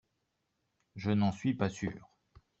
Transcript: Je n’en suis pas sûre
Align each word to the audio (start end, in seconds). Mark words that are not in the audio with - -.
Je 0.95 1.11
n’en 1.11 1.31
suis 1.31 1.53
pas 1.53 1.69
sûre 1.69 2.09